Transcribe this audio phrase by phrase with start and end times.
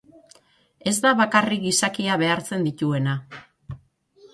[0.93, 3.19] Ez da bakarrik gizakia behartzen dituena.